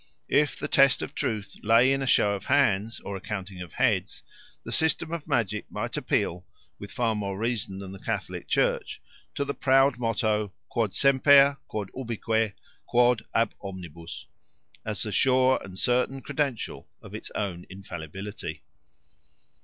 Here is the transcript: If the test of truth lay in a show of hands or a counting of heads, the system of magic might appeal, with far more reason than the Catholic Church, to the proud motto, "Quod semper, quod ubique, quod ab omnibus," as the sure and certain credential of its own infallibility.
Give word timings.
If 0.31 0.57
the 0.57 0.67
test 0.67 1.03
of 1.03 1.13
truth 1.13 1.57
lay 1.61 1.93
in 1.93 2.01
a 2.01 2.07
show 2.07 2.31
of 2.33 2.45
hands 2.45 2.99
or 3.01 3.15
a 3.15 3.21
counting 3.21 3.61
of 3.61 3.73
heads, 3.73 4.23
the 4.63 4.71
system 4.71 5.11
of 5.13 5.27
magic 5.27 5.69
might 5.71 5.95
appeal, 5.95 6.43
with 6.79 6.91
far 6.91 7.13
more 7.13 7.37
reason 7.37 7.77
than 7.77 7.91
the 7.91 7.99
Catholic 7.99 8.47
Church, 8.47 8.99
to 9.35 9.45
the 9.45 9.53
proud 9.53 9.99
motto, 9.99 10.53
"Quod 10.69 10.95
semper, 10.95 11.57
quod 11.67 11.91
ubique, 11.93 12.53
quod 12.87 13.25
ab 13.35 13.53
omnibus," 13.61 14.25
as 14.83 15.03
the 15.03 15.11
sure 15.11 15.61
and 15.63 15.77
certain 15.77 16.19
credential 16.19 16.87
of 17.03 17.13
its 17.13 17.29
own 17.35 17.67
infallibility. 17.69 18.63